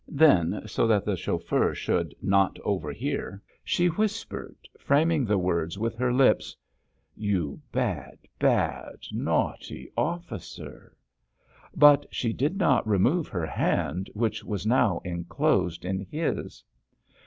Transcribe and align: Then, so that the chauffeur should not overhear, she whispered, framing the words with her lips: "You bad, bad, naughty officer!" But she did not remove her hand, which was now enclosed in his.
Then, 0.07 0.63
so 0.65 0.87
that 0.87 1.05
the 1.05 1.15
chauffeur 1.15 1.75
should 1.75 2.15
not 2.23 2.57
overhear, 2.63 3.39
she 3.63 3.85
whispered, 3.85 4.55
framing 4.79 5.25
the 5.25 5.37
words 5.37 5.77
with 5.77 5.93
her 5.97 6.11
lips: 6.11 6.57
"You 7.15 7.61
bad, 7.71 8.17
bad, 8.39 8.95
naughty 9.11 9.91
officer!" 9.95 10.97
But 11.75 12.07
she 12.09 12.33
did 12.33 12.57
not 12.57 12.87
remove 12.87 13.27
her 13.27 13.45
hand, 13.45 14.09
which 14.15 14.43
was 14.43 14.65
now 14.65 15.01
enclosed 15.05 15.85
in 15.85 16.07
his. 16.09 16.63